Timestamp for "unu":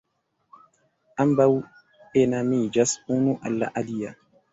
3.17-3.37